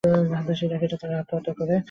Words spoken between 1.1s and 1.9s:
আত্মহত্যা করে।